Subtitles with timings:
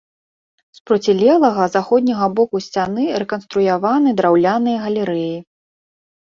[0.77, 5.37] З процілеглага, заходняга боку сцяны рэканструяваны драўляныя галерэі.